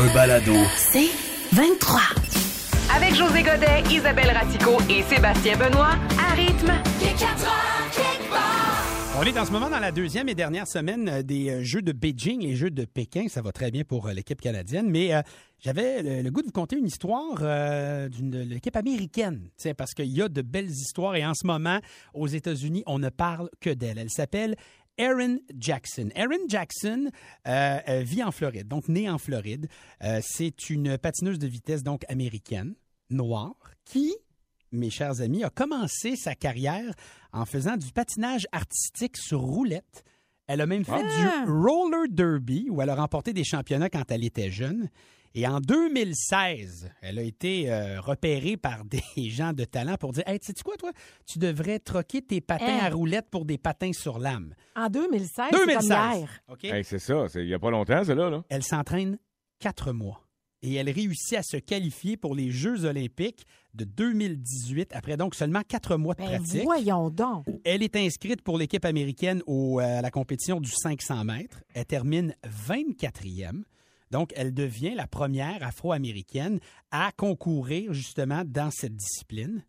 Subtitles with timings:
[0.00, 0.52] Un balado.
[0.76, 1.08] C'est
[1.52, 2.00] 23.
[2.94, 6.70] Avec José Godet, Isabelle Ratico et Sébastien Benoît, à rythme.
[9.18, 11.82] On est en ce moment dans la deuxième et dernière semaine euh, des euh, Jeux
[11.82, 13.26] de Beijing, les Jeux de Pékin.
[13.28, 14.88] Ça va très bien pour euh, l'équipe canadienne.
[14.88, 15.22] Mais euh,
[15.58, 19.50] j'avais le, le goût de vous conter une histoire euh, d'une de l'équipe américaine.
[19.56, 21.80] Tiens, parce qu'il y a de belles histoires et en ce moment,
[22.14, 23.98] aux États-Unis, on ne parle que d'elle.
[23.98, 24.54] Elle s'appelle
[24.98, 26.10] Erin Jackson.
[26.14, 27.10] Erin Jackson
[27.46, 29.68] euh, euh, vit en Floride, donc née en Floride.
[30.02, 32.74] Euh, C'est une patineuse de vitesse, donc américaine,
[33.10, 34.14] noire, qui
[34.70, 36.92] mes chers amis, a commencé sa carrière
[37.32, 40.04] en faisant du patinage artistique sur roulette.
[40.46, 41.44] Elle a même fait Ah!
[41.46, 44.90] du roller derby où elle a remporté des championnats quand elle était jeune.
[45.34, 50.24] Et en 2016, elle a été euh, repérée par des gens de talent pour dire
[50.26, 50.92] Hey, sais quoi, toi?
[51.26, 52.78] Tu devrais troquer tes patins Hein?
[52.82, 54.54] à roulettes pour des patins sur lame.
[54.76, 55.88] En 2016, c'est comme 2016.
[55.90, 56.40] hier.
[56.48, 56.64] OK?
[56.64, 58.42] Hey, c'est ça, il n'y a pas longtemps, c'est là, là.
[58.48, 59.18] Elle s'entraîne
[59.58, 60.24] quatre mois.
[60.60, 65.62] Et elle réussit à se qualifier pour les Jeux olympiques de 2018, après donc seulement
[65.66, 66.64] quatre mois de Ben pratique.
[66.64, 67.46] voyons donc.
[67.64, 71.62] Elle est inscrite pour l'équipe américaine au, euh, à la compétition du 500 mètres.
[71.74, 73.62] Elle termine 24e.
[74.10, 79.64] Donc, elle devient la première afro-américaine à concourir justement dans cette discipline.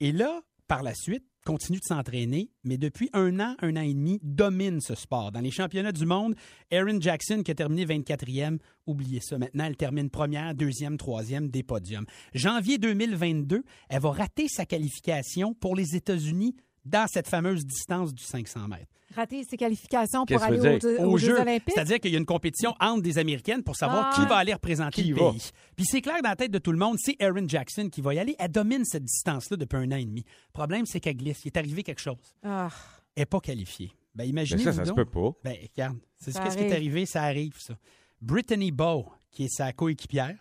[0.00, 3.92] Et là, par la suite, continue de s'entraîner, mais depuis un an, un an et
[3.92, 5.30] demi, domine ce sport.
[5.30, 6.34] Dans les championnats du monde,
[6.70, 9.38] Erin Jackson, qui a terminé 24e, oubliez ça.
[9.38, 12.06] Maintenant, elle termine première, deuxième, troisième des podiums.
[12.32, 18.22] Janvier 2022, elle va rater sa qualification pour les États-Unis dans cette fameuse distance du
[18.22, 18.92] 500 mètres.
[19.14, 21.40] Rater ses qualifications pour aller aux, Jeux jeu.
[21.40, 21.72] olympiques.
[21.74, 24.14] C'est-à-dire qu'il y a une compétition entre des Américaines pour savoir Ah.
[24.20, 25.30] qui va aller représenter Qui le va?
[25.32, 25.50] pays.
[25.76, 28.14] Puis c'est clair dans la tête de tout le monde, c'est Erin Jackson qui va
[28.14, 28.34] y aller.
[28.38, 30.24] Elle domine cette distance-là depuis un an et demi.
[30.48, 31.44] Le problème, c'est qu'elle glisse.
[31.44, 32.34] Il est arrivé quelque chose.
[32.42, 32.68] Ah,
[33.16, 33.92] Elle n'est pas qualifiée.
[34.14, 35.30] Ben, Mais imaginez ça, ça se peut pas.
[35.42, 37.76] Ben, regarde, c'est ce qu'est-ce qui est arrivé, ça arrive, ça.
[38.20, 40.36] Brittany Bow, qui est sa coéquipière,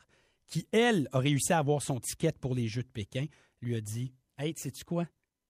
[0.48, 3.26] qui, elle, a réussi à avoir son ticket pour les Jeux de Pékin,
[3.62, 5.06] lui a dit Hey, sais-tu quoi?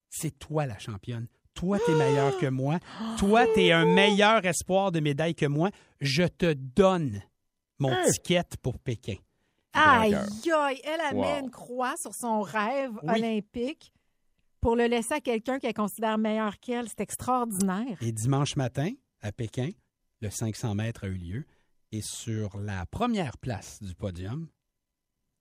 [0.08, 1.26] C'est toi la championne.
[1.54, 2.78] Toi, t'es meilleure que moi.
[3.18, 5.70] Toi, t'es un meilleur espoir de médaille que moi.
[6.00, 7.22] Je te donne
[7.78, 9.16] mon ticket pour Pékin.
[9.72, 11.20] Aïe, aïe, elle, Wow.
[11.22, 13.18] met une croix sur son rêve Oui.
[13.20, 13.92] olympique
[14.60, 16.88] pour le laisser à quelqu'un qu'elle considère meilleur qu'elle.
[16.88, 17.96] C'est extraordinaire.
[18.00, 19.70] Et dimanche matin, à Pékin,
[20.20, 21.44] le 500 mètres a eu lieu.
[21.92, 24.48] Et sur la première place du podium,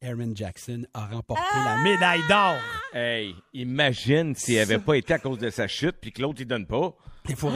[0.04, 2.56] Erin Jackson a remporté la médaille d'or.
[2.94, 6.46] Hey, imagine s'il n'avait pas été à cause de sa chute puis que l'autre, il
[6.46, 6.94] donne pas.
[7.30, 7.50] Il faut.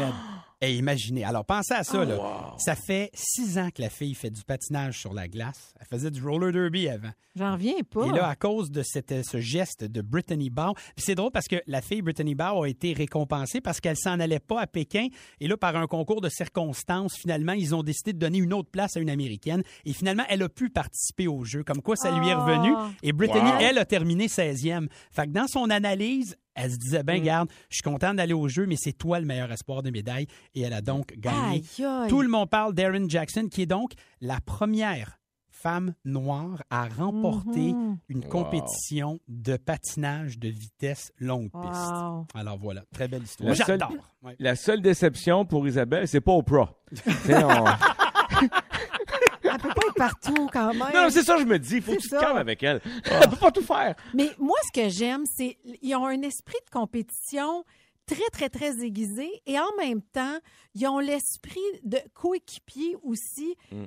[0.59, 1.23] Et imaginez.
[1.23, 2.03] Alors, pensez à ça.
[2.03, 2.56] là.
[2.57, 5.73] Ça fait six ans que la fille fait du patinage sur la glace.
[5.79, 7.12] Elle faisait du roller derby avant.
[7.35, 8.07] J'en reviens pas.
[8.07, 11.29] Et là, à cause de cette, euh, ce geste de Brittany Bow, puis c'est drôle
[11.31, 14.66] parce que la fille Brittany Bow a été récompensée parce qu'elle s'en allait pas à
[14.66, 15.09] Pékin.
[15.40, 18.72] Et là, par un concours de circonstances, finalement, ils ont décidé de donner une autre
[18.72, 19.62] place à une Américaine.
[19.85, 21.63] Et finalement, elle a pu participer au jeu.
[21.63, 22.44] Comme quoi, ça lui est Ah.
[22.44, 22.73] revenu.
[23.03, 23.57] Et Brittany, Wow.
[23.62, 24.88] elle, a terminé 16e.
[25.12, 27.06] Fait que dans son analyse, elle se disait, Mm.
[27.06, 29.90] ben garde, je suis contente d'aller au jeu, mais c'est toi le meilleur espoir de
[29.91, 30.28] médaille.
[30.56, 31.63] Et elle a donc gagné.
[31.79, 32.09] Aïe, aïe.
[32.09, 33.91] Tout le monde parle d'Erin Jackson, qui est donc
[34.22, 35.19] la première
[35.50, 37.97] femme noire à remporter Mhm.
[38.09, 42.35] une compétition de patinage de vitesse longue piste.
[42.35, 43.50] Alors voilà, très belle histoire.
[43.50, 44.13] La seule- J'adore.
[44.22, 44.35] Ouais.
[44.38, 46.75] La seule déception pour Isabelle, c'est pas Oprah.
[49.57, 50.94] Elle peut pas être partout quand même.
[50.94, 51.81] Non, non, c'est ça, je me dis.
[51.81, 52.81] Faut que tu te calmes avec elle.
[53.06, 53.95] Elle peut pas tout faire.
[54.13, 57.63] Mais moi, ce que j'aime, c'est ils ont un esprit de compétition
[58.06, 60.38] très, très, très aiguisé et en même temps,
[60.75, 63.56] ils ont l'esprit de coéquipier aussi.
[63.72, 63.84] Mm.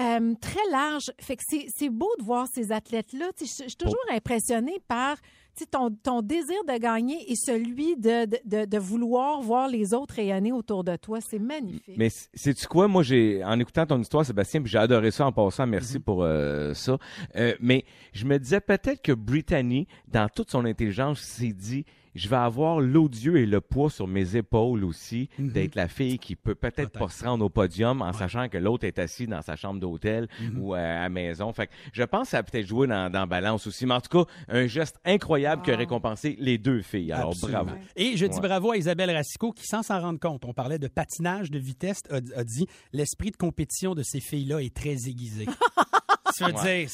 [0.00, 1.12] euh, très large.
[1.20, 3.30] Fait que c'est- beau de voir ces athlètes-là.
[3.38, 5.18] Je suis toujours impressionnée par
[5.66, 10.14] ton, ton désir de gagner et celui de, de, de- de vouloir voir les autres
[10.14, 11.20] rayonner autour de toi.
[11.20, 11.96] C'est magnifique.
[11.96, 12.88] Mais sais-tu quoi?
[12.88, 15.66] Moi, j'ai, en écoutant ton histoire, Sébastien, puis j'ai adoré ça en passant.
[15.66, 16.02] Merci Mhm.
[16.02, 16.98] pour euh, ça.
[17.36, 21.84] Euh, mais je me disais peut-être que Brittany, dans toute son intelligence, s'est dit,
[22.14, 25.52] je vais avoir l'odieux et le poids sur mes épaules aussi, Mhm.
[25.52, 26.98] d'être la fille qui peut peut-être Peut-être.
[26.98, 30.28] pas se rendre au podium en sachant que l'autre est assis dans sa chambre d'hôtel
[30.40, 30.58] Mhm.
[30.58, 31.52] ou euh, à la maison.
[31.52, 33.86] Fait que je pense que ça a peut-être joué dans, dans balance aussi.
[33.86, 37.12] Mais en tout cas, un geste incroyable qui a récompensé les deux filles.
[37.12, 37.64] Alors, Absolument.
[37.64, 37.78] bravo.
[37.96, 38.40] Et je dis Ouais.
[38.40, 42.00] bravo à Isabelle Racicot qui, sans s'en rendre compte, on parlait de patinage de vitesse,
[42.10, 45.46] a, a dit l'esprit de compétition de ces filles-là est très aiguisé.
[46.36, 46.88] tu veux dire?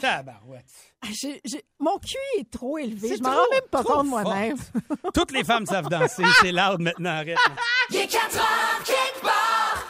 [0.00, 0.64] Tabarouette.
[1.02, 1.08] Ah,
[1.78, 3.08] Mon QI est trop élevé.
[3.08, 4.56] C'est Je m'en rends même pas compte moi-même.
[5.14, 6.24] Toutes les femmes savent danser.
[6.40, 7.38] C'est loud maintenant, arrête.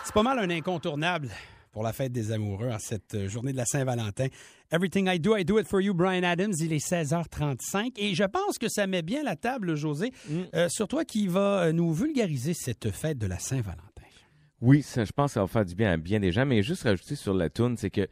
[0.05, 1.31] C'est pas mal un incontournable
[1.73, 4.29] pour la fête des amoureux en cette euh, journée de la Saint-Valentin.
[4.71, 6.55] Everything I do, I do it for you, Brian Adams.
[6.59, 10.11] Il est 16h35 et je pense que ça met bien la table, José,
[10.55, 13.83] euh, sur toi qui va euh, nous vulgariser cette fête de la Saint-Valentin.
[14.63, 16.63] Oui, ça, je pense que ça va faire du bien à bien des gens, mais
[16.63, 18.09] juste rajouter sur la tune, c'est que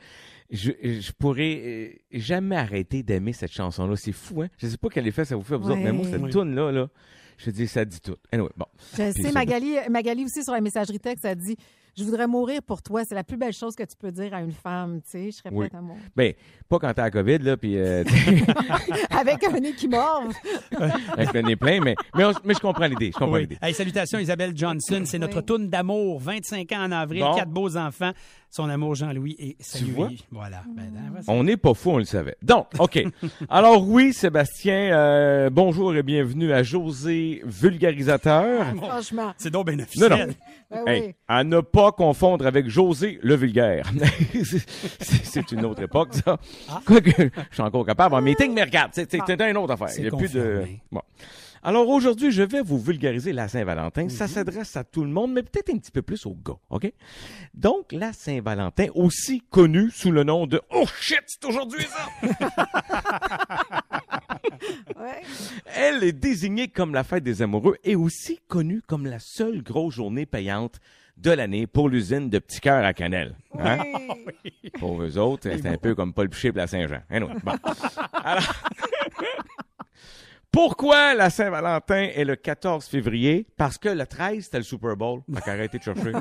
[0.54, 3.96] je, je pourrais euh, jamais arrêter d'aimer cette chanson-là.
[3.96, 4.48] C'est fou, hein?
[4.58, 6.30] Je sais pas quel effet ça vous fait, vous autres, mais moi, cette Oui.
[6.30, 6.88] tune-là, là,
[7.36, 8.16] je dis, ça dit tout.
[8.32, 8.66] Anyway, bon.
[8.96, 11.56] Je Puis sais, Magali, Magali aussi sur la messagerie texte, a dit
[11.96, 13.02] Je voudrais mourir pour toi.
[13.04, 15.00] C'est la plus belle chose que tu peux dire à une femme.
[15.02, 15.66] Tu sais, je serais Oui.
[15.68, 16.00] prête à mourir.
[16.16, 16.32] Ben,
[16.68, 18.04] pas quand t'as la COVID, là, puis euh,
[19.10, 20.32] Avec un nez qui morve.
[21.16, 23.40] avec le nez plein, mais, mais, on- mais je comprends l'idée, je comprends Oui.
[23.42, 23.58] l'idée.
[23.62, 25.02] Hey, salutations Isabelle Johnson.
[25.04, 25.44] C'est notre Oui.
[25.44, 26.20] tourne d'amour.
[26.20, 27.34] 25 ans en avril, Bon.
[27.34, 28.12] quatre beaux enfants.
[28.56, 29.90] Son amour Jean-Louis et salut.
[29.90, 30.10] vois?
[30.30, 30.62] Voilà.
[30.76, 31.24] Ben, ben, vas-y.
[31.26, 32.36] On n'est pas fou, on le savait.
[32.40, 33.02] Donc, OK.
[33.48, 38.64] Alors oui, Sébastien, euh, bonjour et bienvenue à José Vulgarisateur.
[38.76, 39.32] Franchement.
[39.38, 40.10] C'est donc bien Non, officiel.
[40.28, 40.34] non.
[40.70, 41.14] Ben Hey, oui.
[41.26, 43.90] à ne pas confondre avec José le vulgaire.
[45.00, 46.38] C'est- une autre époque, ça.
[46.86, 49.18] Quoique, je suis encore capable en meeting, mais regarde, c'est c'est
[49.50, 49.88] une autre affaire.
[49.98, 50.62] Il y a plus de...
[50.92, 51.02] Bon.
[51.66, 54.10] Alors aujourd'hui, je vais vous vulgariser la Saint-Valentin.
[54.10, 56.92] Ça s'adresse à tout le monde, mais peut-être un petit peu plus aux gars, OK?
[57.54, 62.06] Donc, la Saint-Valentin, aussi connue sous le nom de «Oh shit, c'est aujourd'hui ça!»
[65.00, 65.22] Ouais.
[65.74, 69.94] Elle est désignée comme la fête des amoureux et aussi connue comme la seule grosse
[69.94, 70.80] journée payante
[71.16, 73.36] de l'année pour l'usine de petits cœurs à cannelle.
[73.58, 73.78] Hein?
[74.44, 74.70] Oui.
[74.78, 77.00] Pour eux autres, c'est un peu comme Paul Piché la Saint-Jean.
[77.08, 77.52] Anyway, bon.
[78.12, 78.54] Alors,
[80.54, 83.46] pourquoi la Saint-Valentin est le 14 février?
[83.56, 85.20] Parce que le 13, c'était le Super Bowl.
[85.34, 86.12] Fait qu'arrêtez de chercher.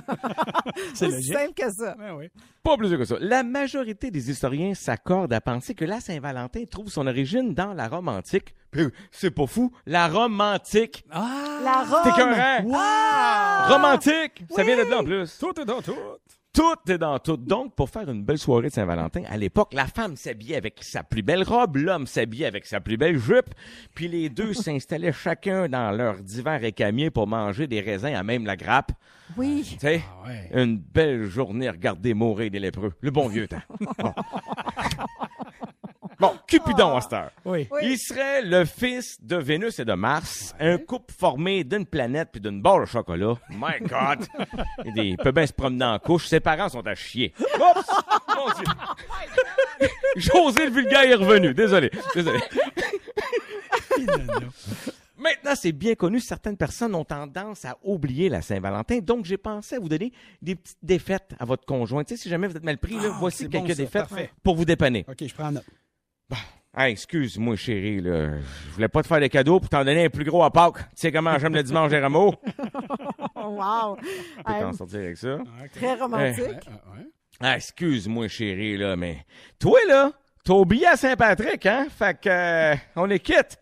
[0.95, 1.33] C'est logique.
[1.33, 1.95] simple que ça.
[1.97, 2.31] Ouais, ouais.
[2.63, 3.15] Pas plus que ça.
[3.19, 7.87] La majorité des historiens s'accordent à penser que la Saint-Valentin trouve son origine dans la
[7.87, 8.55] Rome antique.
[8.71, 11.05] Puis, c'est pas fou, la Rome antique.
[11.11, 11.59] Ah!
[11.63, 12.31] La C'est Rome.
[12.33, 12.71] écœurant.
[12.75, 13.67] Ah!
[13.69, 14.43] Romantique!
[14.55, 15.37] Ça vient de là en plus.
[15.37, 15.95] Tout est dans tout.
[16.53, 17.35] Tout est dans tout.
[17.35, 21.01] Donc, pour faire une belle soirée de Saint-Valentin, à l'époque, la femme s'habillait avec sa
[21.01, 23.49] plus belle robe, l'homme s'habillait avec sa plus belle jupe,
[23.95, 28.45] puis les deux s'installaient chacun dans leur divan récamier pour manger des raisins à même
[28.45, 28.91] la grappe.
[29.35, 29.65] Oui.
[29.67, 30.49] Tu sais, Ah ouais.
[30.63, 32.93] une belle journée à regarder mourir des lépreux.
[33.01, 33.57] Le bon vieux temps.
[33.97, 34.13] Bon,
[36.27, 37.31] bon Cupidon à cette heure.
[37.45, 37.67] Oui.
[37.71, 37.79] Oui.
[37.83, 42.41] Il serait le fils de Vénus et de Mars, un couple formé d'une planète puis
[42.41, 43.35] d'une barre de chocolat.
[43.49, 44.25] My God!
[44.85, 46.27] Il des- il peut bien se promener en couche.
[46.27, 47.33] Ses parents sont à chier.
[47.39, 47.89] Oups!
[48.35, 49.89] Mon Dieu!
[50.15, 51.53] José le vulgaire est revenu.
[51.53, 51.89] Désolé.
[52.15, 52.39] Désolé.
[55.17, 59.75] Maintenant, c'est bien connu, certaines personnes ont tendance à oublier la Saint-Valentin, donc j'ai pensé
[59.75, 60.11] à vous donner
[60.41, 62.03] des petites défaites à votre conjoint.
[62.03, 63.75] Tu sais, si jamais vous êtes mal pris, là, Ah, voici c'est quelques ça.
[63.75, 64.31] défaites Parfait.
[64.43, 65.05] pour vous dépanner.
[65.07, 65.63] OK, je prends note.
[66.75, 68.39] Ah, excuse-moi, chérie, là.
[68.39, 70.77] Je voulais pas te faire des cadeaux pour t'en donner un plus gros à Pâques.
[70.77, 72.33] Tu sais comment j'aime le dimanche des rameaux?
[72.45, 72.51] Tu
[73.35, 73.95] Wow.
[73.97, 75.37] peux t'en sortir avec ça.
[75.75, 76.45] très romantique.
[76.67, 77.05] Ah, ouais.
[77.41, 79.17] Ah, excuse-moi, chérie, là, mais
[79.59, 80.11] toi, là,
[80.43, 81.87] t'as oublié à Saint-Patrick, hein?
[81.95, 83.59] Fait que, euh, on est quitte.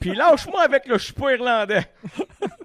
[0.00, 1.84] Puis lâche-moi avec le chipot irlandais.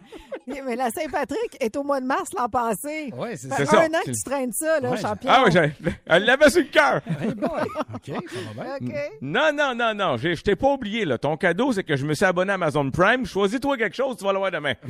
[0.48, 3.12] Mais la Saint-Patrick est au mois de mars l'an passé.
[3.16, 5.30] Ouais, c'est Ça fait un an que tu traînes ça, là, Ouais, champion.
[5.32, 5.74] Ah oui, j'ai-
[6.06, 7.02] elle l'avait sur le cœur.
[7.22, 7.50] Hey boy.
[7.94, 8.76] OK, ça va bien.
[8.82, 9.12] OK.
[9.22, 11.18] Non, non, non, non, j'ai- je t'ai pas oublié, là.
[11.18, 13.26] Ton cadeau, c'est que je me suis abonné à Amazon Prime.
[13.26, 14.74] Choisis-toi quelque chose, tu vas l'avoir demain.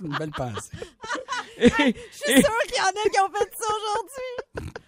[0.00, 0.70] C'est une belle pensée.
[1.58, 4.72] Je suis sûre qu'il y en a qui ont fait ça aujourd'hui.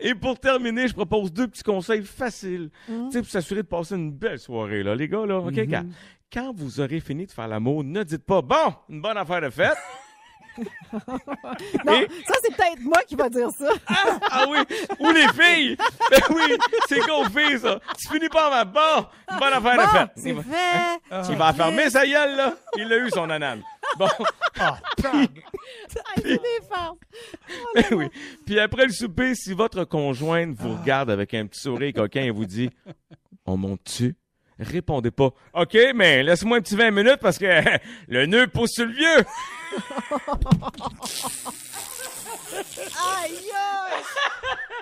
[0.00, 2.70] Et pour terminer, je propose deux petits conseils faciles.
[2.88, 3.06] Mm.
[3.08, 5.38] Tu sais, pour s'assurer de passer une belle soirée, là, les gars, là.
[5.38, 5.86] OK, Mm-hmm.
[6.32, 9.50] Quand, vous aurez fini de faire l'amour, ne dites pas, bon, une bonne affaire de
[9.50, 9.76] fête.
[11.84, 13.68] Non, Et- ça, c'est peut-être moi qui va dire ça.
[14.30, 14.58] Ah oui,
[15.00, 15.76] ou les filles.
[16.10, 16.56] Ben oui,
[16.88, 17.78] c'est qu'aux filles, ça.
[17.98, 20.10] Tu finis pas avant, bon, une bonne affaire de fête.
[20.16, 21.32] c'est Il va, fait.
[21.32, 22.54] il va fermer sa gueule, là.
[22.78, 23.62] Il a eu son anane.
[23.98, 24.08] Bon,
[24.58, 25.28] Ah, Hey,
[26.16, 26.94] c'est des femmes.
[27.74, 28.06] ben oui.
[28.46, 32.30] Puis après le souper, si votre conjointe vous regarde avec un petit sourire coquin et
[32.30, 32.70] vous dit,
[33.44, 34.16] on monte-tu?
[34.58, 35.30] Répondez pas.
[35.54, 37.46] OK, mais laisse-moi un petit 20 minutes parce que
[38.08, 39.24] le nœud pousse sur le vieux.
[43.22, 43.38] Aïe.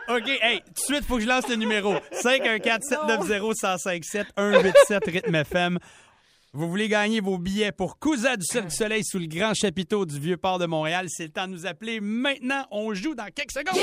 [0.08, 1.94] OK, hey, tout de suite, faut que je lance le numéro.
[2.22, 5.78] 514-790-1057, 187 Rythme FM.
[6.56, 10.06] Vous voulez gagner vos billets pour Cousa du Cirque du Soleil sous le grand chapiteau
[10.06, 11.06] du Vieux-Port de Montréal.
[11.08, 12.64] C'est le temps de nous appeler maintenant.
[12.70, 13.74] On joue dans quelques secondes.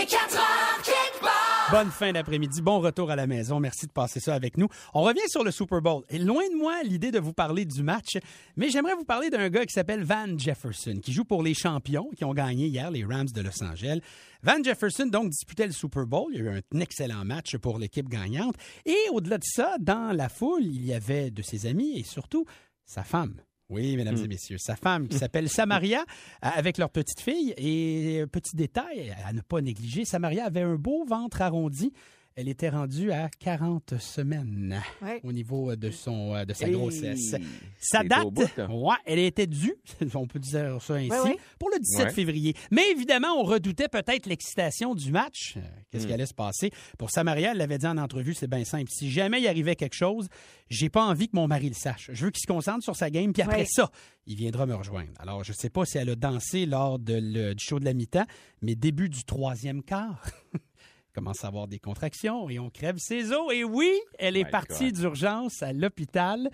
[1.69, 3.59] Bonne fin d'après-midi, bon retour à la maison.
[3.59, 4.69] Merci de passer ça avec nous.
[4.93, 6.03] On revient sur le Super Bowl.
[6.09, 8.17] Et loin de moi l'idée de vous parler du match,
[8.55, 12.09] mais j'aimerais vous parler d'un gars qui s'appelle Van Jefferson, qui joue pour les champions
[12.15, 13.99] qui ont gagné hier, les Rams de Los Angeles.
[14.43, 16.31] Van Jefferson, donc, disputait le Super Bowl.
[16.33, 18.55] Il y a eu un excellent match pour l'équipe gagnante.
[18.85, 22.45] Et au-delà de ça, dans la foule, il y avait de ses amis et surtout
[22.85, 23.35] sa femme.
[23.69, 26.01] Oui, mesdames et messieurs, sa femme qui s'appelle Samaria,
[26.45, 27.53] euh, avec leur petite fille.
[27.55, 31.93] Et euh, petit détail à ne pas négliger, Samaria avait un beau ventre arrondi.
[32.35, 35.19] Elle était rendue à 40 semaines Ouais.
[35.23, 37.35] au niveau de, son, euh, de sa Hey, grossesse.
[37.79, 38.67] Sa date, bout, hein.
[38.71, 39.75] ouais, elle était due,
[40.15, 41.37] on peut dire ça ainsi, Ouais, ouais.
[41.59, 42.13] pour le 17 Ouais.
[42.13, 42.53] février.
[42.71, 45.55] Mais évidemment, on redoutait peut-être l'excitation du match.
[45.57, 45.61] Euh,
[45.91, 46.07] Qu'est-ce Hmm.
[46.07, 46.71] qui allait se passer?
[46.97, 48.89] Pour Samaria, elle l'avait dit en entrevue, c'est bien simple.
[48.89, 50.27] Si jamais il arrivait quelque chose,
[50.69, 52.09] j'ai pas envie que mon mari le sache.
[52.13, 53.91] Je veux qu'il se concentre sur sa game, puis après ça,
[54.25, 55.11] il viendra me rejoindre.
[55.19, 57.93] Alors, je sais pas si elle a dansé lors de le- du show de la
[57.93, 58.25] mi-temps,
[58.61, 60.23] mais début du troisième quart.
[61.13, 63.53] commence à avoir des contractions et on crève ses os.
[63.53, 66.49] Et oui, elle est My partie d'urgence à l'hôpital.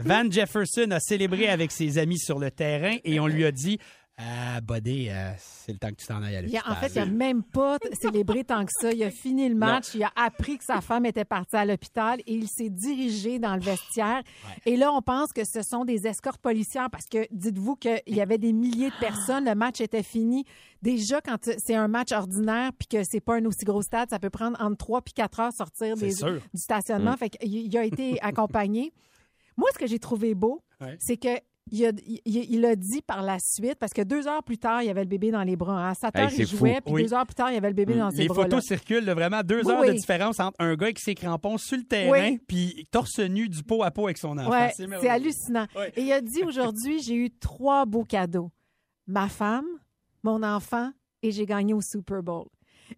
[0.00, 3.78] Van Jefferson a célébré avec ses amis sur le terrain et on lui a dit
[4.18, 6.62] Ah, Buddy, euh, c'est le temps que tu t'en ailles à l'hôpital.
[6.68, 8.92] en fait, il n'a même pas célébré tant que ça.
[8.92, 12.20] Il a fini le match, il a appris que sa femme était partie à l'hôpital
[12.26, 14.22] et il s'est dirigé dans le vestiaire.
[14.66, 18.20] Et là, on pense que ce sont des escortes policières parce que dites-vous qu'il y
[18.20, 20.44] avait des milliers de personnes, le match était fini.
[20.82, 24.18] Déjà, quand c'est un match ordinaire puis que c'est pas un aussi gros stade, ça
[24.18, 27.16] peut prendre entre 3 puis 4 heures sortir des- du stationnement.
[27.16, 28.92] Fait qu'il il a été accompagné.
[29.56, 30.96] Moi, ce que j'ai trouvé beau, Ouais.
[31.00, 31.28] c'est que
[31.70, 34.82] il a, il, il a dit par la suite, parce que deux heures plus tard,
[34.82, 35.78] il y avait le bébé dans les bras.
[35.86, 35.90] hein.
[35.90, 36.56] À 7 Hey, heures, il fou.
[36.56, 37.02] jouait, puis Oui.
[37.04, 38.42] deux heures plus tard, il y avait le bébé dans ses Les bras.
[38.42, 41.58] photos circulent de vraiment deux Oui, heures de différence entre un gars qui ses crampons
[41.58, 42.38] sur le terrain Oui.
[42.46, 44.50] puis torse nu du pot à pot avec son enfant.
[44.50, 45.66] Ouais, C'est hallucinant.
[45.96, 48.50] Et il a dit aujourd'hui, j'ai eu trois beaux cadeaux.
[49.06, 49.66] Ma femme,
[50.22, 50.90] mon enfant
[51.22, 52.46] et j'ai gagné au Super Bowl.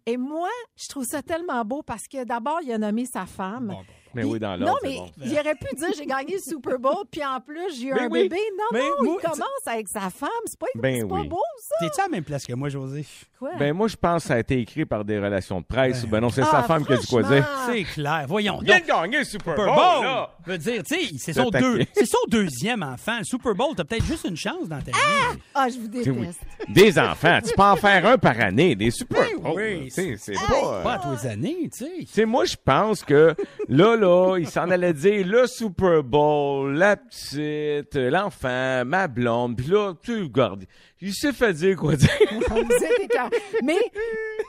[0.05, 3.67] Et moi, je trouve ça tellement beau parce que d'abord, il a nommé sa femme.
[3.67, 3.83] Bon, bon.
[4.15, 5.11] Mais Puis- oui, dans Non, mais bon.
[5.23, 8.07] il aurait pu dire j'ai gagné le Super Bowl, puis en plus, j'ai eu un
[8.09, 8.23] oui.
[8.23, 8.37] bébé.
[8.57, 10.29] Non, Mais non, moi, il commence avec sa femme.
[10.45, 11.27] C'est pas, Ben c'est pas oui.
[11.27, 11.75] beau, ça?
[11.81, 13.05] T'es-tu à la même place que moi, José?
[13.37, 13.51] Quoi?
[13.59, 16.03] Ben, moi, je pense que ça a été écrit par des relations de presse.
[16.03, 17.45] Ben, ben non, c'est Ah, sa femme qui a dit quoi dire.
[17.67, 18.23] C'est clair.
[18.27, 18.59] Voyons.
[18.61, 20.03] Il de gagner le Super Super Bowl, Bowl!
[20.05, 20.29] là!
[20.47, 23.17] veut dire, tu sais, c'est Le son, deux, c'est son deuxième enfant.
[23.19, 25.39] Le Super Bowl, t'as peut-être juste une chance dans ta vie.
[25.53, 26.03] Ah, je vous oui.
[26.03, 26.39] déteste.
[26.69, 29.53] Des enfants, tu peux en faire un par année, des Super Ben Bowls.
[29.91, 30.15] oui.
[30.17, 30.81] C'est pas...
[30.83, 31.91] Pas à tous les années, tu sais.
[31.99, 33.35] Tu sais, moi, je pense que
[33.67, 39.67] là, là, il s'en allait dire le Super Bowl, la petite, l'enfant, ma blonde, puis
[39.67, 40.65] là, tu regardes,
[41.01, 42.09] il s'est fait dire quoi dire.
[42.31, 43.29] Vous êtes écœurants.
[43.63, 43.77] Mais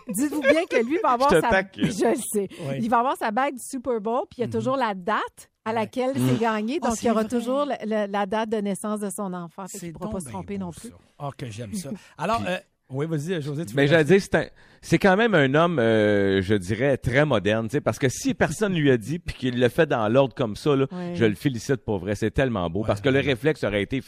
[0.09, 2.49] dites-vous bien que lui va avoir Je sa je le sais.
[2.69, 2.75] Oui.
[2.81, 5.51] Il va avoir sa bague du Super Bowl, puis il y a toujours la date
[5.65, 6.79] à laquelle c'est gagné.
[6.83, 7.29] Ah, Donc, il y aura vrai.
[7.29, 9.65] toujours la, date de naissance de son enfant.
[9.67, 10.91] C'est ne pourra pas se tromper non plus.
[10.91, 10.97] ça.
[11.19, 11.91] Ah, que j'aime ça.
[12.19, 12.59] Alors, euh,
[12.91, 14.47] oui, vas-y, José, tu Mais veux j'allais dire, c'est un-
[14.81, 18.35] c'est quand même un homme, euh, je dirais, très moderne, tu sais, parce que si
[18.35, 21.13] personne lui a dit, puis qu'il le fait dans l'ordre comme ça, là, Ouais.
[21.15, 24.01] je le félicite pour vrai, c'est tellement beau, Ouais, parce que le réflexe aurait été,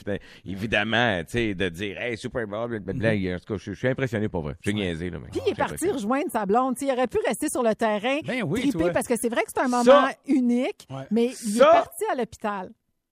[0.45, 3.39] évidemment, tu sais, de dire, hey, Super Bowl, blablabla.
[3.41, 4.55] cas, je je suis impressionné pour vrai.
[4.61, 5.27] J'ai niaisé, là, mais.
[5.29, 5.31] Mm-hmm.
[5.33, 6.77] Puis il est parti rejoindre sa blonde.
[6.77, 8.91] Tu sais, il aurait pu rester sur le terrain, Ben oui, triper, toi.
[8.91, 11.05] parce que c'est vrai que c'est un moment Ça- unique, Ouais.
[11.11, 12.71] mais il est parti à l'hôpital.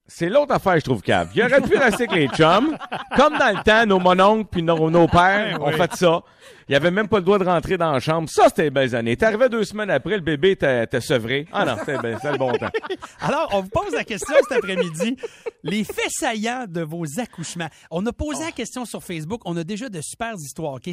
[0.08, 1.30] C'est l'autre affaire, je trouve, cave.
[1.34, 2.76] Il aurait pu rester avec les chums.
[3.16, 6.22] Comme dans le temps, nos mononcles puis nos, nos pères ont fait ça.
[6.68, 8.28] Il avait même pas le droit de rentrer dans la chambre.
[8.28, 9.16] Ça, c'était les belles années.
[9.16, 11.46] T'arrivais deux semaines après, le bébé était sevré.
[11.52, 12.70] Ah non, c'était ben- le bon temps.
[13.20, 15.16] Alors, on vous pose la question cet après-midi.
[15.62, 17.68] Les faits saillants de vos accouchements.
[17.90, 19.42] On a posé la question sur Facebook.
[19.44, 20.74] On a déjà de super histoires.
[20.74, 20.88] OK?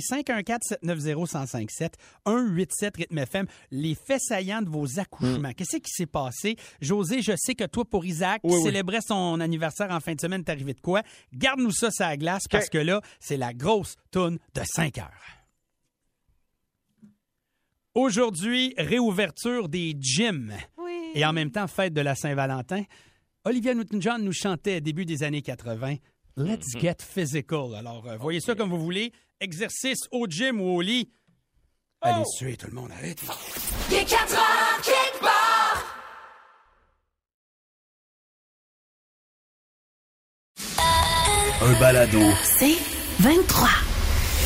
[0.84, 1.94] 514-790-1057,
[2.26, 3.46] 187 Rythme FM.
[3.72, 5.52] Les faits saillants de vos accouchements.
[5.54, 6.56] Qu'est-ce qui s'est passé?
[6.82, 8.64] José, je sais que toi, pour Isaac, qui Oui, oui.
[8.64, 11.02] célébrait son anniversaire en fin de semaine, t'es arrivé de quoi?
[11.34, 15.10] Garde-nous ça la glace parce que là, c'est la grosse toune de 5 heures.
[17.96, 21.12] Aujourd'hui, réouverture des gyms Oui.
[21.14, 22.84] et en même temps fête de la Saint-Valentin.
[23.46, 25.96] Olivia Newton-John nous chantait début des années 80
[26.36, 27.76] Let's get physical.
[27.76, 29.12] Alors, euh, voyez ça comme vous voulez.
[29.40, 31.12] Exercice au gym ou au lit.
[32.02, 33.22] Allez, suivez tout le monde, arrête.
[33.92, 36.00] Il est 4 heures part.
[41.62, 42.20] Un balado.
[42.44, 42.76] C'est
[43.20, 43.70] 23.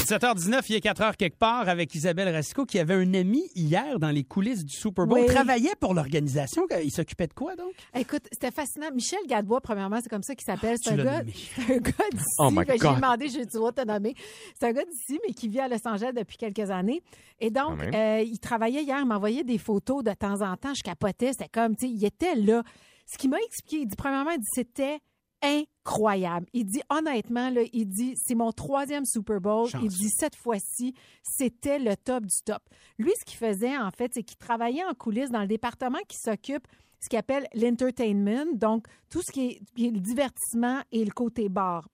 [0.08, 4.10] 17h19, il est 4h quelque part avec Isabelle Rasco qui avait un ami hier dans
[4.10, 5.20] les coulisses du Super Bowl.
[5.20, 5.26] Oui.
[5.28, 6.66] Il travaillait pour l'organisation.
[6.82, 7.74] Il s'occupait de quoi donc?
[7.94, 8.88] Écoute, c'était fascinant.
[8.96, 10.78] Michel Gadebois, premièrement, c'est comme ça qu'il s'appelle.
[10.82, 11.34] C'est tu un gars, nommé.
[11.56, 12.24] c'est un gars d'ici.
[12.40, 14.16] Oh Ben, J'ai demandé, j'ai tu vas te nommer.
[14.58, 17.02] C'est un gars d'ici, mais qui vit à Los Angeles depuis quelques années.
[17.42, 17.94] Et donc, même.
[17.94, 20.74] euh, il travaillait hier, il m'envoyait des photos de temps en temps.
[20.74, 21.32] Je capotais.
[21.34, 22.64] C'était comme, tu sais, il était là.
[23.12, 25.00] Ce qu'il m'a expliqué, il dit, premièrement, il dit, c'était
[25.42, 26.48] incroyable.
[26.54, 29.70] Il dit honnêtement, là, il dit c'est mon troisième Super Bowl.
[29.82, 32.62] Il dit cette fois-ci, c'était le top du top.
[32.98, 36.18] Lui, ce qu'il faisait, en fait, c'est qu'il travaillait en coulisses dans le département qui
[36.18, 36.68] s'occupe
[37.00, 41.12] ce qu'il appelle l'entertainment, donc tout ce qui est, qui est le divertissement et le
[41.12, 41.88] côté bar.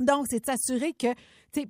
[0.00, 1.08] Donc, c'est de s'assurer que,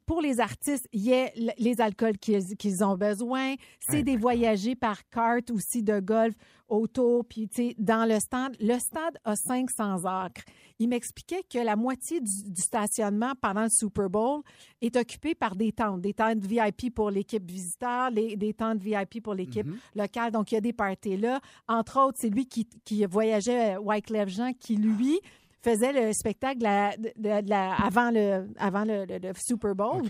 [0.07, 3.55] pour les artistes, il y l- les alcools qu'ils ont besoin.
[3.81, 6.35] C'est des voyagers par carte aussi de golf
[6.69, 8.55] autour, puis, dans le stade.
[8.61, 10.43] Le stade a 500 acres.
[10.79, 14.43] Il m'expliquait que la moitié du, du stationnement pendant le Super Bowl
[14.83, 19.23] est occupé par des tentes, des tentes VIP pour l'équipe visiteur, les- des tentes VIP
[19.23, 20.31] pour l'équipe locale.
[20.33, 21.41] Donc, il y a des parties là.
[21.69, 25.19] Entre autres, c'est lui qui, qui voyageait, euh, Wyclef Jean, qui, lui,
[25.63, 30.03] faisait le spectacle de la- de- la- avant, le, avant le, Super Bowl.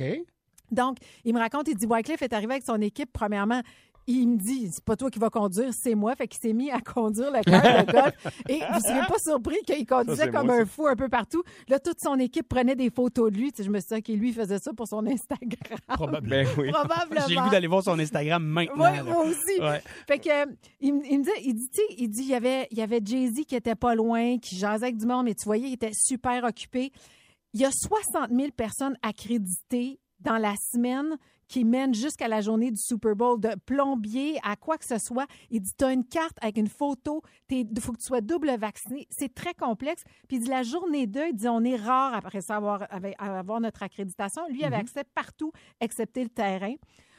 [0.71, 3.63] Donc, il me raconte, il dit, Wycliffe est arrivé avec son équipe, premièrement,
[4.11, 6.17] il me dit, c'est pas toi qui vas conduire, c'est moi.
[6.17, 8.15] Fait qu'il s'est mis à conduire le cœur de golf.
[8.49, 11.43] Et vous serez pas surpris qu'il conduisait comme moi, un fou un peu partout.
[11.69, 13.53] Là, toute son équipe prenait des photos de lui.
[13.53, 15.79] Tu sais, je me suis dit, OK, lui, faisait ça pour son Instagram.
[15.89, 16.31] Probablement.
[16.43, 16.71] Ben oui.
[16.73, 17.27] Probablement.
[17.29, 18.91] J'ai le goût d'aller voir son Instagram maintenant.
[18.91, 19.03] Oui, là.
[19.03, 19.61] moi aussi.
[19.61, 19.83] Ouais.
[20.07, 20.47] Fait que, euh,
[20.81, 22.79] il, me- il me dit, il dit, tu sais, il dit, il y avait, il
[22.79, 25.69] y avait Jay-Z qui était pas loin, qui jasait avec du monde, mais tu voyais,
[25.69, 26.93] il était super occupé.
[27.53, 31.17] Il y a 60 000 personnes accréditées dans la semaine
[31.49, 35.27] qui mènent jusqu'à la journée du Super Bowl, de plombier à quoi que ce soit.
[35.51, 38.55] Il dit, tu as une carte avec une photo, il faut que tu sois double
[38.59, 39.07] vacciné.
[39.11, 40.05] C'est très complexe.
[40.29, 42.87] Puis il dit, la journée 2, il dit, on est rare après ça avoir,
[43.19, 44.43] avoir notre accréditation.
[44.51, 46.75] Lui, avait accès partout, excepté le terrain.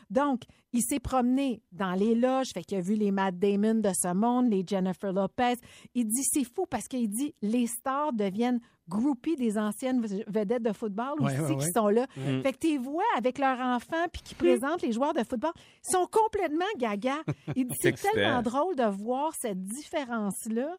[0.10, 0.42] Donc,
[0.74, 4.13] il s'est promené dans les loges, fait qu'il a vu les Matt Damon de ce
[4.13, 5.56] monde, les Jennifer Lopez.
[5.96, 10.74] Il dit, c'est fou parce qu'il dit, les stars deviennent groupies des anciennes vedettes de
[10.74, 11.72] football Ouais, aussi ouais, qui ouais.
[11.72, 12.08] sont là.
[12.42, 15.92] Fait que tu vois avec leurs enfants puis qui présentent les joueurs de football, ils
[15.92, 17.18] sont complètement gaga.
[17.56, 20.75] Il dit, c'est tellement drôle de voir cette différence-là.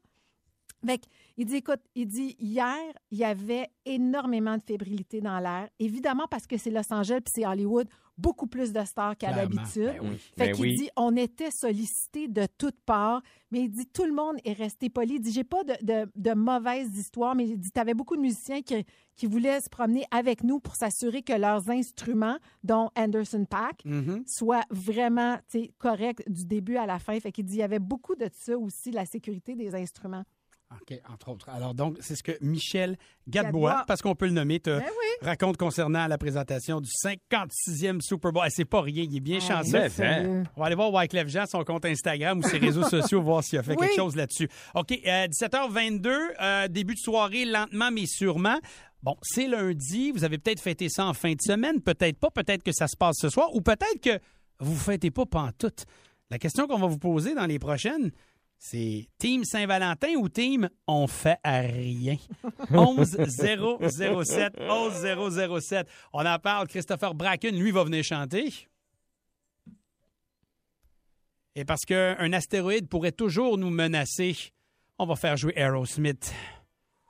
[0.85, 1.01] Fait
[1.37, 2.77] il dit, écoute, il dit, hier,
[3.11, 5.69] il y avait énormément de fébrilité dans l'air.
[5.79, 9.95] Évidemment, parce que c'est Los Angeles puis c'est Hollywood, beaucoup plus de stars qu'à l'habitude.
[9.99, 10.17] Ben oui.
[10.37, 10.75] Fait Ben qu'il oui.
[10.77, 14.91] dit, on était sollicités de toutes parts, mais il dit, tout le monde est resté
[14.91, 15.15] poli.
[15.15, 18.17] Il dit, j'ai pas de, de, de mauvaises histoires, mais il dit, tu avais beaucoup
[18.17, 18.85] de musiciens qui,
[19.17, 24.25] qui voulaient se promener avec nous pour s'assurer que leurs instruments, dont Anderson Pack, Mhm.
[24.27, 25.39] soient vraiment
[25.79, 27.19] corrects du début à la fin.
[27.21, 30.25] Fait qu'il dit, il y avait beaucoup de ça aussi, la sécurité des instruments.
[30.73, 31.49] OK, entre autres.
[31.49, 33.85] Alors, donc, c'est ce que Michel Gadebois.
[33.89, 35.27] parce qu'on peut le nommer, te Ben oui.
[35.27, 38.45] raconte concernant la présentation du 56e Super Bowl.
[38.51, 39.73] C'est pas rien, il est bien chanceux.
[39.73, 40.45] Mais, sérieux.
[40.57, 43.59] On va aller voir Wyclef Jean, son compte Instagram ou ses réseaux sociaux, voir s'il
[43.59, 43.87] a fait Oui.
[43.89, 44.49] quelque chose là-dessus.
[44.75, 46.09] OK, euh, 17h22,
[46.41, 48.59] euh, début de soirée, lentement mais sûrement.
[49.03, 52.63] Bon, c'est lundi, vous avez peut-être fêté ça en fin de semaine, peut-être pas, peut-être
[52.63, 54.21] que ça se passe ce soir, ou peut-être que
[54.61, 55.85] vous ne fêtez pas pantoute.
[56.31, 58.13] La question qu'on va vous poser dans les prochaines,
[58.63, 62.17] c'est Team Saint-Valentin ou Team On fait à rien?
[62.71, 63.59] 11 007
[64.61, 65.89] 11 007.
[66.13, 66.69] On en parle.
[66.69, 68.53] Christopher Bracken, lui, va venir chanter.
[71.57, 74.37] Et parce qu'un astéroïde pourrait toujours nous menacer,
[74.99, 76.33] on va faire jouer Aerosmith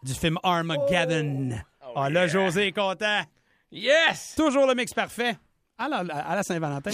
[0.05, 1.59] du film Armageddon.
[1.97, 3.23] Ah là, José est content.
[3.73, 4.35] Yes!
[4.37, 5.37] Toujours le mix parfait.
[5.77, 6.91] À la, à la Saint-Valentin.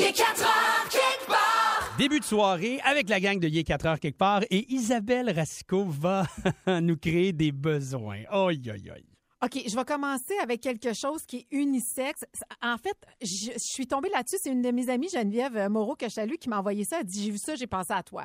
[1.99, 5.87] Début de soirée avec la gang de Yé 4 heures quelque part et Isabelle Racicot
[5.87, 6.25] va
[6.81, 8.23] nous créer des besoins.
[8.31, 9.07] Aïe, aïe, aïe.
[9.43, 12.25] OK, je vais commencer avec quelque chose qui est unisexe.
[12.63, 14.37] En fait, je, je suis tombée là-dessus.
[14.43, 16.99] C'est une de mes amies, Geneviève Moreau, que je salue, qui m'a envoyé ça.
[17.01, 18.25] Elle dit J'ai vu ça, j'ai pensé à toi.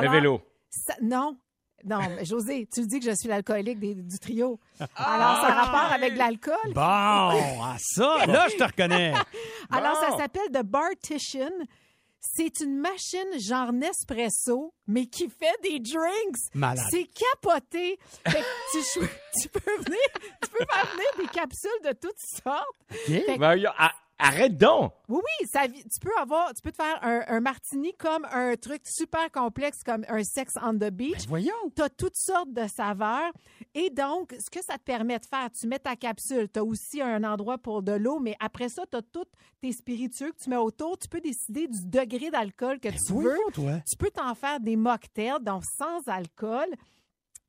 [0.00, 0.40] Le vélo.
[0.70, 1.36] ça- non.
[1.84, 4.58] Non, mais José, tu dis que je suis l'alcoolique des- du trio.
[4.96, 6.54] Alors, ça a rapport avec l'alcool.
[6.72, 9.12] Bon, ah, ça, là, je te reconnais.
[9.70, 11.50] Alors, ça s'appelle The Bartition.
[12.26, 16.38] C'est une machine genre Nespresso, mais qui fait des drinks.
[16.54, 16.86] Malade.
[16.90, 17.98] C'est capoté.
[18.26, 19.08] Fait que tu, chou-
[19.42, 19.98] tu peux venir,
[20.42, 22.76] tu peux faire venir des capsules de toutes sortes.
[23.06, 24.92] Fait que- Ben, a- arrête donc!
[25.08, 28.54] oui, oui, ça, tu peux avoir, tu peux te faire un, un martini comme un
[28.56, 31.22] truc super complexe comme un sex on the beach.
[31.22, 31.52] Ben, voyons.
[31.76, 33.32] Tu as toutes sortes de saveurs.
[33.74, 36.64] Et donc, ce que ça te permet de faire, tu mets ta capsule, tu as
[36.64, 39.24] aussi un endroit pour de l'eau, mais après ça, tu as tous
[39.60, 40.96] tes spiritueux que tu mets autour.
[40.98, 43.16] Tu peux décider du degré d'alcool que tu veux.
[43.16, 43.72] Ben, Voyons, toi.
[43.90, 46.68] Tu peux t'en faire des mocktails, donc sans alcool.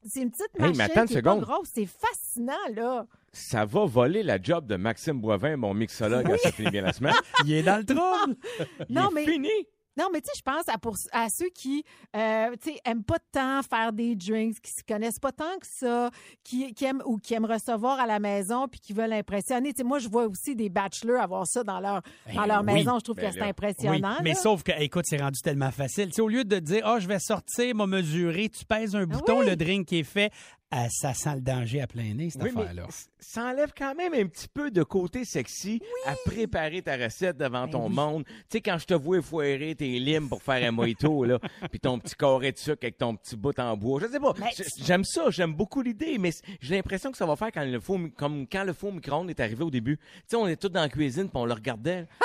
[0.08, 1.44] C'est une petite machine attends une qui est pas seconde.
[1.44, 1.70] grosse.
[1.74, 3.08] C'est fascinant, là.
[3.38, 6.94] Ça va voler la job de Maxime Boivin, mon mixologue, à ça finit bien la
[6.94, 7.14] semaine.
[7.46, 8.38] Il est dans le trouble.
[8.90, 9.50] Il Non, est mais- fini!
[9.98, 11.86] Non, mais tu sais, je pense à, pour, à ceux qui,
[12.18, 15.66] euh, tu sais, aiment pas tant faire des drinks, qui se connaissent pas tant que
[15.66, 16.10] ça,
[16.44, 19.72] qui, qui aiment ou qui aiment recevoir à la maison puis qui veulent impressionner.
[19.72, 22.02] Tu sais, moi, je vois aussi des bachelors avoir ça dans leur,
[22.34, 22.80] dans leur Ben oui.
[22.80, 23.00] maison.
[23.00, 23.42] Je trouve Ben que c'est.
[23.42, 24.18] Oui, impressionnant.
[24.22, 24.36] mais là.
[24.36, 26.08] sauf que, écoute, c'est rendu tellement facile.
[26.08, 29.06] Tu sais, au lieu de dire, ah, je vais sortir, m'a mesurer, tu pèses un
[29.06, 29.46] bouton, oui.
[29.46, 30.30] le drink est fait.
[30.72, 32.88] Ah, ça sent le danger à plein nez, cette Oui, affaire-là.
[33.20, 37.68] ça enlève quand même un petit peu de côté sexy à préparer ta recette devant
[37.68, 38.26] ton monde.
[38.26, 41.40] Tu sais, quand je te vois foirer tes limes pour faire un mojito, là,
[41.72, 44.02] puis ton petit carré de sucre avec ton petit bout en bois.
[44.02, 44.34] Je sais pas.
[44.58, 47.80] J- J'aime ça, j'aime beaucoup l'idée, mais j'ai l'impression que ça va faire quand le
[47.80, 49.98] faux, comme quand le faux micro-ondes est arrivé au début.
[49.98, 52.06] Tu sais, on est tous dans la cuisine, puis on le regardait.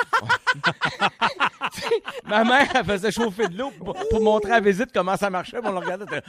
[2.25, 5.29] Ma mère, elle faisait chauffer de l'eau pour, pour montrer à la visite comment ça
[5.29, 6.05] marchait, puis on le regardait.
[6.05, 6.21] t'es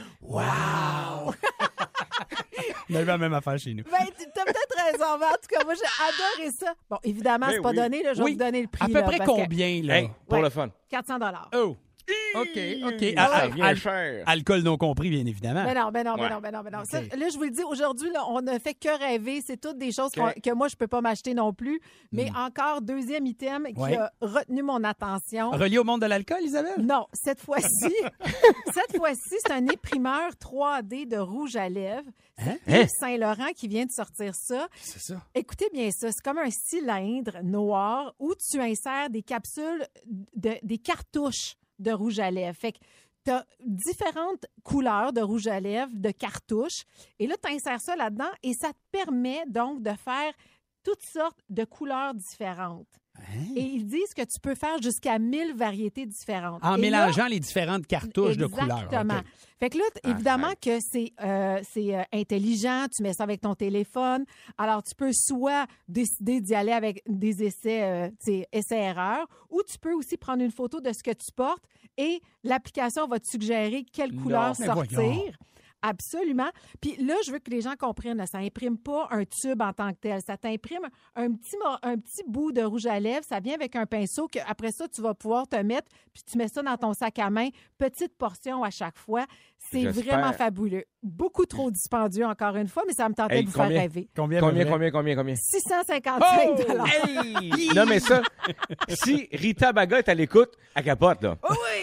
[2.91, 3.85] On avait la même affaire chez nous.
[3.85, 6.75] Ben, tu as peut-être raison, mais en tout cas, moi, j'ai adoré ça.
[6.91, 7.77] Bon, évidemment, Ben c'est pas oui.
[7.77, 8.33] donné, là, je vais Oui.
[8.33, 8.85] vous donner le prix.
[8.85, 9.99] À peu là, près que combien, là?
[10.01, 10.45] Hey, pour Ouais.
[10.45, 10.69] le fun.
[10.91, 11.51] 400 dollars.
[11.55, 11.77] Oh!
[12.35, 13.15] OK, OK.
[13.15, 14.25] Ça Al- revient al- cher.
[14.27, 15.65] alcool non compris, bien évidemment.
[15.65, 16.31] Ben non, ben non, ben Ouais.
[16.31, 16.85] non, ben non, ben non.
[16.85, 17.17] Ça, OK.
[17.17, 19.43] là, je vous le dis, aujourd'hui, là, on ne fait que rêver.
[19.47, 21.81] C'est toutes des choses que moi, je peux pas m'acheter non plus.
[22.11, 23.81] Mais encore, deuxième item qui Hmm.
[23.83, 23.97] Ouais.
[23.99, 25.51] a retenu mon attention.
[25.51, 26.81] Relié au monde de l'alcool, Isabelle?
[26.85, 27.69] Non, cette fois-ci,
[28.75, 32.09] cette fois-ci, c'est un imprimeur 3D de rouge à lèvres.
[32.39, 32.57] Hein?
[32.67, 34.67] Yves Saint-Laurent qui vient de sortir ça.
[34.81, 35.23] C'est ça.
[35.35, 39.87] Écoutez bien ça, c'est comme un cylindre noir où tu insères des capsules,
[40.35, 42.57] de, des cartouches de rouge à lèvres.
[42.57, 42.79] Fait que
[43.61, 46.85] différentes couleurs de rouge à lèvres, de cartouches,
[47.19, 50.33] et là, tu insères ça là-dedans et ça te permet donc de faire
[50.83, 53.02] toutes sortes de couleurs différentes.
[53.19, 53.55] Hein?
[53.57, 56.65] Et ils disent que tu peux faire jusqu'à 1000 variétés différentes.
[56.65, 58.85] En Et là- mélangeant les différentes cartouches de couleurs.
[58.85, 59.21] Exactement.
[59.61, 63.55] Fait que là, évidemment que c'est euh, c'est euh, intelligent, tu mets ça avec ton
[63.55, 64.25] téléphone.
[64.59, 67.83] Alors, tu peux soit décider d'y aller avec des essais,
[68.27, 71.63] euh, essais-erreurs, ou tu peux aussi prendre une photo de ce que tu portes
[71.97, 75.37] et l'application va te suggérer quelle couleur sortir.
[75.83, 76.49] Absolument.
[76.81, 79.73] Puis là, je veux que les gens comprennent, là, ça imprime pas un tube en
[79.73, 80.21] tant que tel.
[80.27, 83.25] Ça t'imprime un petit, un petit bout de rouge à lèvres.
[83.29, 86.39] Ça vient avec un pinceau que après ça, tu vas pouvoir te mettre, puis tu
[86.39, 87.49] mets ça dans ton sac à main.
[87.79, 89.27] Petite portion à chaque fois.
[89.59, 90.85] C'est vraiment fabuleux.
[91.03, 94.09] Beaucoup trop dispendieux, encore une fois, mais ça me tentait Hey, de vous faire rêver.
[94.15, 95.35] Combien, Combien, combien, combien, combien?
[95.35, 96.85] 655 Oh!
[96.87, 97.69] Hey!
[97.75, 98.23] non, mais ça,
[98.89, 101.39] si Rita Baga est à l'écoute, elle capote, là.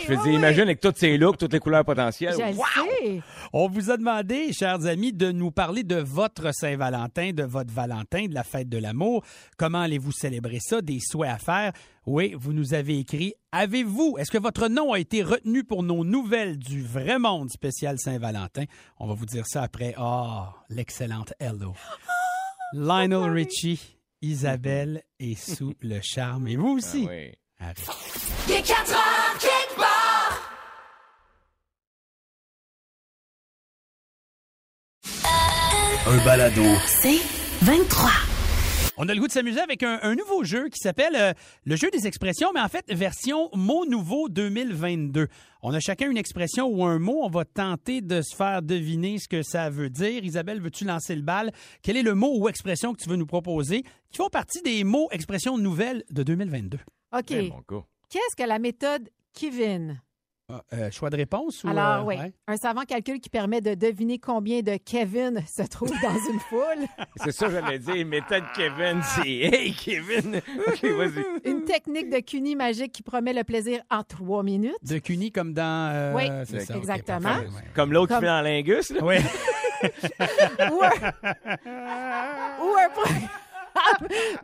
[0.07, 2.33] Je veux dire, imagine avec tous ses looks, toutes les couleurs potentielles.
[2.37, 3.21] Je le sais.
[3.53, 8.25] On vous a demandé, chers amis, de nous parler de votre Saint-Valentin, de votre Valentin,
[8.27, 9.23] de la fête de l'amour.
[9.57, 10.81] Comment allez-vous célébrer ça?
[10.81, 11.73] Des souhaits à faire?
[12.05, 13.33] Oui, vous nous avez écrit.
[13.51, 17.97] Avez-vous, est-ce que votre nom a été retenu pour nos nouvelles du vrai monde spécial
[17.99, 18.63] Saint-Valentin?
[18.99, 19.93] On va vous dire ça après.
[19.97, 21.73] Ah, l'excellente Hello.
[22.73, 26.47] Lionel Richie, Isabelle est sous le charme.
[26.47, 27.07] Et vous Ah aussi.
[27.09, 27.31] oui.
[27.61, 27.81] Arrête.
[36.07, 36.63] Un balado.
[36.87, 37.19] C'est
[37.61, 38.09] 23.
[38.97, 41.33] On a le goût de s'amuser avec un, un nouveau jeu qui s'appelle euh,
[41.65, 45.27] le jeu des expressions, mais en fait, version mot nouveau 2022.
[45.61, 47.21] On a chacun une expression ou un mot.
[47.23, 50.25] On va tenter de se faire deviner ce que ça veut dire.
[50.25, 51.51] Isabelle, veux-tu lancer le bal?
[51.81, 54.83] Quel est le mot ou expression que tu veux nous proposer qui font partie des
[54.83, 56.79] mots, expressions nouvelles de 2022?
[57.17, 57.27] OK.
[57.27, 60.01] Qu'est-ce que la méthode Kevin?
[60.51, 61.63] Ah, euh, choix de réponse?
[61.63, 62.15] Ou, Alors, euh, oui.
[62.17, 62.33] ouais?
[62.47, 66.87] Un savant calcul qui permet de deviner combien de Kevin se trouve dans une foule.
[67.17, 68.03] C'est ça, j'allais dire.
[68.05, 70.41] Méthode Kevin, c'est Hey, Kevin!
[70.67, 71.23] OK, vas-y.
[71.45, 74.75] Une technique de cuny magique qui promet le plaisir en trois minutes.
[74.81, 75.91] De Cuny comme dans...
[75.93, 77.19] euh, Oui, c'est ça, ok, exactement.
[77.29, 77.63] parfait, ouais.
[77.75, 78.99] Comme l'autre Comme- qui fait dans Lingus, là.
[79.03, 79.17] Oui.
[80.71, 80.89] Ou un,
[82.61, 83.29] ou un programme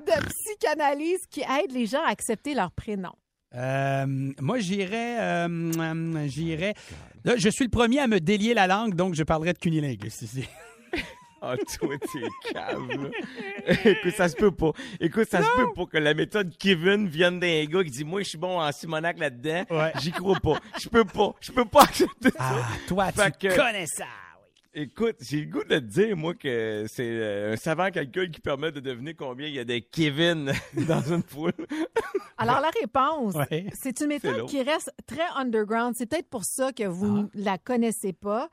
[0.06, 3.12] de psychanalyse qui aide les gens à accepter leur prénom.
[3.56, 4.06] Euh,
[4.42, 5.18] moi, j'irais.
[5.20, 6.74] euh, euh, j'irais.
[7.24, 10.22] Là, je suis le premier à me délier la langue, donc je parlerai de cunilingus
[10.22, 10.48] ici.
[11.48, 13.12] Ah, toi, t'es cave.
[13.86, 14.72] Écoute, ça se peut pas.
[15.00, 18.24] Écoute, ça se peut pas que la méthode Kevin vienne d'un gars qui dit, moi,
[18.24, 19.64] je suis bon en Simonac là-dedans.
[19.70, 19.92] Ouais.
[20.02, 20.58] J'y crois pas.
[20.82, 21.34] Je peux pas.
[21.42, 22.38] Je peux pas accepter ça.
[22.40, 24.06] Ah, toi, tu que- connais ça.
[24.78, 28.42] Écoute, j'ai le goût de te dire, moi, que c'est euh, un savant calcul qui
[28.42, 31.54] permet de deviner combien il y a de Kevin dans une foule.
[32.38, 33.68] Alors, la réponse, Ouais.
[33.74, 35.96] c'est une méthode qui reste très underground.
[35.98, 37.38] C'est peut-être pour ça que vous Ah.
[37.38, 38.50] ne la connaissez pas,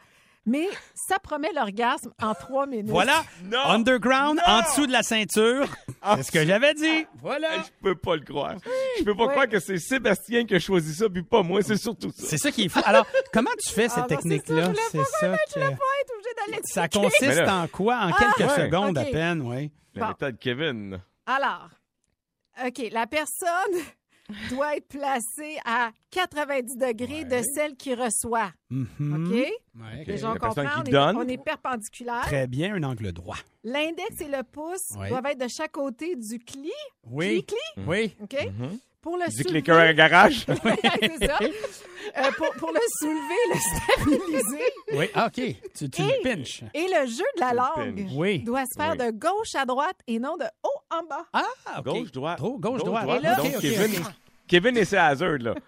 [0.47, 2.87] mais ça promet l'orgasme en trois minutes.
[2.91, 3.25] Voilà.
[3.45, 3.59] Non.
[3.65, 4.55] Underground, Non.
[4.55, 5.67] en dessous de la ceinture.
[6.17, 7.05] C'est ce que j'avais dit.
[7.21, 7.49] Voilà.
[7.63, 8.57] Je peux pas le croire.
[8.99, 11.63] Je peux pas croire que c'est Sébastien qui a choisi ça, puis pas moi.
[11.63, 12.25] C'est surtout ça.
[12.27, 12.81] C'est ça qui est fou.
[12.85, 14.63] Alors, comment tu fais cette Ah, c'est ça, technique-là?
[14.63, 15.37] je voulais C'est pas ça
[16.65, 17.99] Ça consiste en quoi?
[18.07, 18.65] En quelques ouais.
[18.67, 19.71] secondes à peine, oui.
[19.95, 20.09] La Bon.
[20.09, 21.01] méthode Kevin.
[21.27, 21.69] Alors,
[22.67, 23.75] OK, la personne
[24.51, 28.51] doit être placée à 90 degrés de celle qui reçoit.
[28.71, 29.27] Mhm.
[29.27, 29.33] OK?
[29.35, 31.17] Ouais, Les La gens personne comprennent, qui on est, donne?
[31.17, 32.23] on est perpendiculaire.
[32.23, 33.37] Très bien, un angle droit.
[33.65, 35.09] L'index et le pouce Ouais.
[35.11, 36.71] doivent être de chaque côté du cli.
[37.05, 37.45] Oui.
[37.45, 37.85] Cli-cli.
[37.87, 38.17] Oui.
[38.23, 38.37] OK?
[38.59, 38.79] Mhm.
[39.03, 39.63] Pour le Dis que soulever...
[39.83, 40.47] les à garage.
[40.47, 41.39] c'est ça.
[41.43, 44.65] Euh, pour, pour le soulever, le stabiliser.
[44.93, 45.43] Oui, ah, OK.
[45.75, 46.63] Tu, tu Et- le pinches.
[46.73, 48.07] Et le jeu de la langue.
[48.15, 48.39] Oui.
[48.41, 48.99] doit se faire Oui.
[49.07, 51.25] de gauche à droite et non de haut en bas.
[51.33, 51.45] Ah,
[51.79, 51.85] OK.
[51.85, 52.41] Gauche, droite.
[52.41, 53.09] Gauche, gauche, droite.
[53.19, 54.05] Et là- OK, Donc, OK, Kevin.
[54.47, 55.55] Kevin et ses Hazard, là.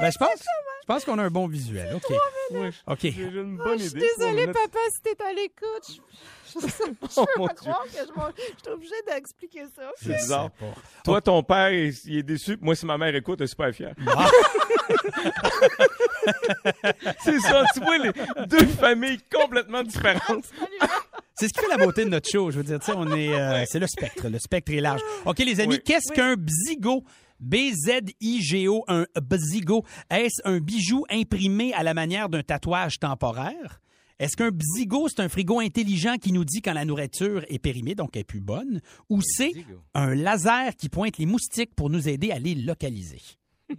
[0.00, 1.94] Ben, je pense, je pense qu'on a un bon visuel.
[1.94, 2.16] OK.
[2.52, 2.98] Ouais, OK.
[3.02, 3.84] J'ai une bonne Oh, idée.
[3.84, 5.86] je suis désolée, papa, si t'es à l'écoute.
[5.88, 6.00] Je,
[6.66, 6.66] je,
[7.16, 7.56] Oh, peux pas Dieu.
[7.56, 9.90] croire que je, je suis obligée d'expliquer ça.
[10.00, 10.50] C'est bizarre.
[10.52, 10.66] pas.
[11.04, 12.56] Toi, ton père, il, il est déçu.
[12.56, 13.94] puis Moi, si ma mère écoute, elle est super fière.
[17.24, 18.12] c'est ça, tu vois, les
[18.46, 20.44] deux familles complètement différentes.
[21.40, 22.50] C'est ce qui fait la beauté de notre show.
[22.50, 24.28] Je veux dire, tu sais, on est, euh, c'est le spectre.
[24.28, 25.00] Le spectre est large.
[25.24, 25.82] OK, les amis, Oui.
[25.84, 27.04] qu'est-ce qu'un bzigo?
[27.38, 29.84] B-Z-I-G-O, un bzigo.
[30.10, 33.78] Est-ce un bijou imprimé à la manière d'un tatouage temporaire?
[34.18, 37.94] Est-ce qu'un bzigo, c'est un frigo intelligent qui nous dit quand la nourriture est périmée,
[37.94, 38.80] donc elle est plus bonne?
[39.08, 39.52] Ou c'est
[39.94, 43.20] un laser qui pointe les moustiques pour nous aider à les localiser?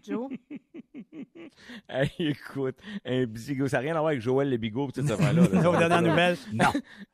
[0.07, 0.29] Joe,
[1.89, 5.07] Hey, écoute, un bizigo, ça n'a rien à voir avec Joël le bigot pis tout
[5.07, 6.37] ce là Aux dernières nouvelles?
[6.53, 6.71] Non.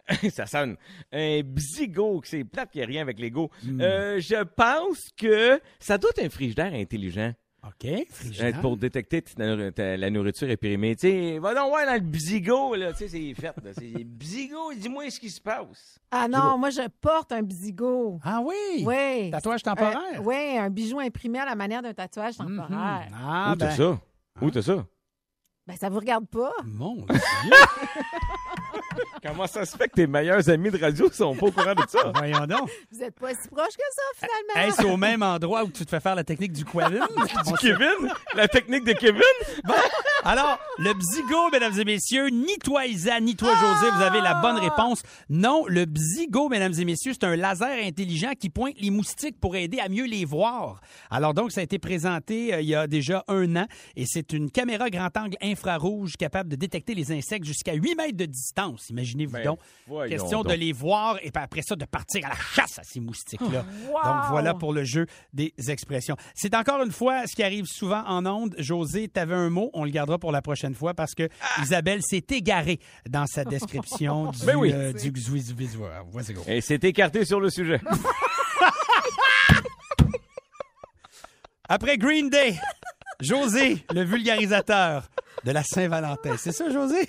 [0.29, 0.75] ça sonne.
[1.11, 3.49] Un bzigo, que c'est plate qu'il n'y a rien avec l'ego.
[3.63, 3.81] Hmm.
[3.81, 7.33] Euh, je pense que ça doit être un frigidaire intelligent.
[7.67, 8.62] OK, Euh, frigidaire.
[8.62, 10.95] Pour détecter la nourriture est périmée.
[10.95, 12.91] Tu sais, va donc voir dans le bzigo, là.
[12.93, 13.54] Tu sais, c'est fait.
[13.73, 15.99] C'est bzigo, dis-moi ce qui se passe.
[16.12, 18.19] Ah non, moi, je porte un bzigo.
[18.23, 18.84] Ah oui?
[18.86, 19.32] Oui.
[19.32, 20.21] Tatouage temporaire?
[20.23, 23.08] oui, un bijou imprimé à la manière d'un tatouage temporaire.
[23.13, 23.99] Ah, Où t'as ben, ça?
[24.41, 24.86] Où t'as ça?
[25.67, 26.51] Ben, ça vous regarde pas.
[26.63, 27.10] Mon Dieu!
[29.23, 31.84] Comment ça se fait que tes meilleurs amis de radio sont pas au courant de
[31.88, 32.12] ça?
[32.13, 32.69] Voyons donc.
[32.91, 34.67] Vous êtes pas si proche que ça, finalement.
[34.69, 37.08] Est-ce au même endroit où tu te fais faire la technique du Quavin?
[37.45, 38.12] Du Kevin?
[38.36, 39.21] La technique de Kevin?
[40.23, 44.36] Alors, le bzigo, mesdames et messieurs, ni toi Isa, ni toi José, vous avez la
[44.36, 45.03] bonne réponse.
[45.29, 49.55] Non, le bzigo, mesdames et messieurs, c'est un laser intelligent qui pointe les moustiques pour
[49.55, 50.81] aider à mieux les voir.
[51.10, 54.34] Alors donc, ça a été présenté euh, il y a déjà un an et c'est
[54.34, 58.85] une caméra grand angle infrarouge capable de détecter les insectes jusqu'à 8 mètres de distance.
[58.89, 59.60] Imaginez-vous Ben, donc.
[60.10, 63.00] Question de les voir et puis après ça, de partir à la chasse à ces
[63.00, 63.65] moustiques-là.
[63.88, 64.04] Wow!
[64.04, 66.15] Donc voilà pour le jeu des expressions.
[66.34, 68.56] C'est encore une fois ce qui arrive souvent en ondes.
[68.58, 71.30] José, tu avais un mot, on le gardera pour la prochaine fois parce que
[71.62, 74.71] Isabelle s'est égarée dans sa description du, Ben oui.
[74.74, 76.06] euh, du Xwizvizwa.
[76.12, 76.41] Vas-y, go.
[76.48, 77.80] Et c'est écarté sur le sujet.
[81.67, 82.56] Après Green Day,
[83.21, 85.04] José, le vulgarisateur
[85.43, 86.36] de la Saint-Valentin.
[86.38, 87.08] C'est ça, José?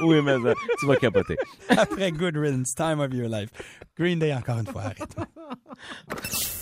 [0.00, 1.36] Oui, mais euh, tu vas capoter.
[1.68, 3.50] Après Good Riddance, Time of Your Life.
[3.98, 5.16] Green Day, encore une fois, arrête.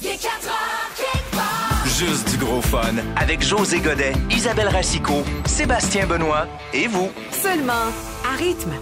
[0.01, 1.87] Il est 4 heures, quelque part.
[1.87, 7.11] Juste du gros fun avec José Godet, Isabelle Racicot, Sébastien Benoît et vous.
[7.31, 7.73] Seulement
[8.25, 8.73] à rythme.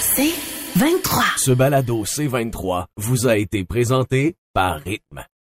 [0.00, 0.32] C'est
[0.76, 1.24] 23.
[1.36, 5.24] Ce balado C23 vous a été présenté par Rythme.